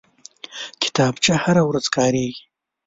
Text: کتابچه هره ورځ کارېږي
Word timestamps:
کتابچه 0.81 1.33
هره 1.43 1.63
ورځ 1.69 1.85
کارېږي 1.95 2.43